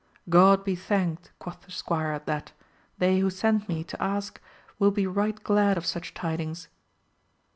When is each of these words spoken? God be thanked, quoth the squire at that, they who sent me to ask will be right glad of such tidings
God 0.29 0.63
be 0.65 0.73
thanked, 0.75 1.31
quoth 1.37 1.61
the 1.61 1.69
squire 1.69 2.11
at 2.11 2.25
that, 2.25 2.53
they 2.97 3.19
who 3.19 3.29
sent 3.29 3.69
me 3.69 3.83
to 3.83 4.01
ask 4.01 4.41
will 4.79 4.89
be 4.89 5.05
right 5.05 5.37
glad 5.43 5.77
of 5.77 5.85
such 5.85 6.15
tidings 6.15 6.69